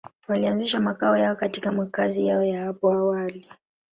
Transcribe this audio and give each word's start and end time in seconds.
Walianzisha 0.27 0.79
makao 0.79 1.17
yao 1.17 1.35
katika 1.35 1.71
makazi 1.71 2.27
yao 2.27 2.43
ya 2.43 2.65
hapo 2.65 2.91
awali. 2.93 3.47